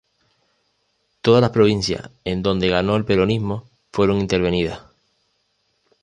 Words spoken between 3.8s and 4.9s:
fueron intervenidas.